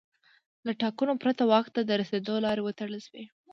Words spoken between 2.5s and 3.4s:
وتړل شوې.